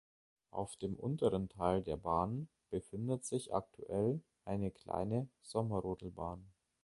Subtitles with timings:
[0.49, 6.43] Auf dem unteren Teil der Bahn befindet sich aktuell eine kleine Sommerrodelbahn.